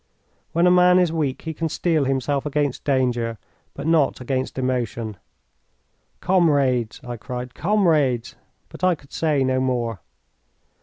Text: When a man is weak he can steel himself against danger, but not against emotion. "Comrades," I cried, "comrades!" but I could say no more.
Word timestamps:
When 0.51 0.65
a 0.65 0.71
man 0.71 0.97
is 0.97 1.13
weak 1.13 1.43
he 1.43 1.53
can 1.53 1.69
steel 1.69 2.05
himself 2.05 2.43
against 2.47 2.83
danger, 2.83 3.37
but 3.75 3.85
not 3.85 4.19
against 4.19 4.57
emotion. 4.57 5.17
"Comrades," 6.21 6.99
I 7.07 7.17
cried, 7.17 7.53
"comrades!" 7.53 8.33
but 8.69 8.83
I 8.83 8.95
could 8.95 9.13
say 9.13 9.43
no 9.43 9.59
more. 9.59 9.99